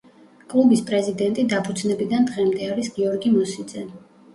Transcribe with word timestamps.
კლუბის 0.53 0.81
პრეზიდენტი 0.87 1.47
დაფუძნებიდან 1.53 2.29
დღემდე 2.33 2.75
არის 2.75 2.95
გიორგი 3.01 3.39
მოსიძე. 3.41 3.91